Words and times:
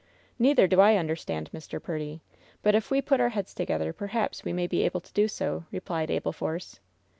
"Neither 0.39 0.65
do 0.65 0.79
I 0.81 0.95
understand, 0.95 1.51
Mr. 1.53 1.79
Purdy; 1.79 2.21
but 2.63 2.73
if 2.73 2.89
we 2.89 3.03
put 3.03 3.19
our 3.21 3.29
heads 3.29 3.53
together 3.53 3.93
perhaps 3.93 4.43
we 4.43 4.51
may 4.51 4.65
be 4.65 4.81
able 4.81 4.99
to 4.99 5.13
do 5.13 5.27
so," 5.27 5.65
replied 5.71 6.09
Abel 6.09 6.31
Force. 6.31 6.79